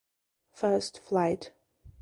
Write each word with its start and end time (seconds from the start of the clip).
First 0.53 0.97
Flight. 0.97 1.51